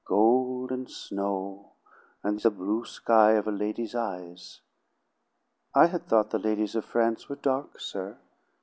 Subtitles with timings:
[0.03, 1.73] "Gold and snow,
[2.23, 4.61] and the blue sky of a lady's eyes!"
[5.75, 8.17] "I had thought the ladies of France were dark, sir.